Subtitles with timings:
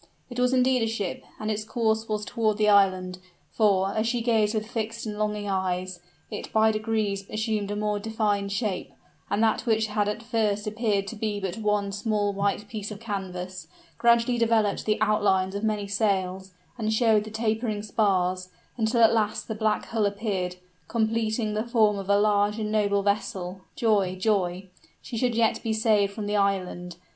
[0.31, 3.19] It was indeed a ship, and its course was toward the island;
[3.51, 5.99] for, as she gazed with fixed and longing eyes,
[6.31, 8.93] it by degrees assumed a more defined shape;
[9.29, 12.99] and that which had at first appeared to be but one small white piece of
[12.99, 13.67] canvas,
[13.99, 19.47] gradually developed the outlines of many sails, and showed the tapering spars, until at last
[19.47, 20.55] the black hull appeared,
[20.87, 23.61] completing the form of a large and noble vessel.
[23.75, 24.15] Joy!
[24.15, 26.95] joy she should yet be saved from the island.